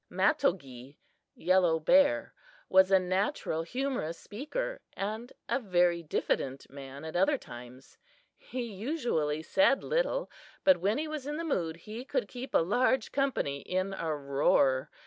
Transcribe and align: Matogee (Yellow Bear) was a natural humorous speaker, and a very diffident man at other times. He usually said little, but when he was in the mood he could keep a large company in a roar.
Matogee 0.11 0.95
(Yellow 1.35 1.79
Bear) 1.79 2.33
was 2.69 2.89
a 2.89 2.97
natural 2.97 3.61
humorous 3.61 4.17
speaker, 4.17 4.81
and 4.93 5.31
a 5.47 5.59
very 5.59 6.01
diffident 6.01 6.67
man 6.71 7.05
at 7.05 7.15
other 7.15 7.37
times. 7.37 7.99
He 8.35 8.63
usually 8.63 9.43
said 9.43 9.83
little, 9.83 10.31
but 10.63 10.77
when 10.77 10.97
he 10.97 11.07
was 11.07 11.27
in 11.27 11.37
the 11.37 11.43
mood 11.43 11.77
he 11.85 12.03
could 12.03 12.27
keep 12.27 12.55
a 12.55 12.65
large 12.65 13.11
company 13.11 13.59
in 13.59 13.93
a 13.93 14.15
roar. 14.15 14.89